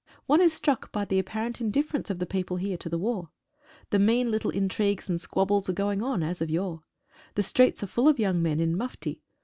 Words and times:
One 0.25 0.41
is 0.41 0.51
struck 0.51 0.91
by 0.91 1.05
the 1.05 1.19
apparent 1.19 1.61
indifference 1.61 2.09
of 2.09 2.17
the 2.17 2.25
people 2.25 2.57
here 2.57 2.75
to 2.75 2.89
the 2.89 2.97
war. 2.97 3.29
The 3.91 3.99
mean 3.99 4.31
little 4.31 4.49
intrigues 4.49 5.07
and 5.07 5.21
squabbles 5.21 5.69
are 5.69 5.73
going 5.73 6.01
on 6.01 6.23
as 6.23 6.41
of 6.41 6.49
yore. 6.49 6.81
The 7.35 7.43
streets 7.43 7.83
are 7.83 7.85
full 7.85 8.07
of 8.07 8.17
young 8.17 8.41
men 8.41 8.59
in 8.59 8.75
mufti. 8.75 9.21